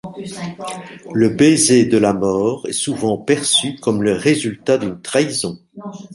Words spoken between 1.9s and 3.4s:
la mort est souvent